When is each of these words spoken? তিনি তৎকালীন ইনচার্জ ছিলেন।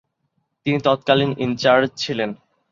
তিনি 0.65 0.77
তৎকালীন 0.79 1.31
ইনচার্জ 1.37 1.89
ছিলেন। 1.95 2.29